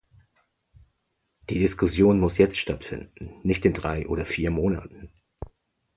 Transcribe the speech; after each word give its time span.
Die 1.51 1.59
Diskussion 1.59 2.19
muss 2.19 2.39
jetzt 2.39 2.57
stattfinden, 2.57 3.39
nicht 3.43 3.63
in 3.65 3.73
drei 3.73 4.07
oder 4.07 4.25
vier 4.25 4.49
Monaten. 4.49 5.11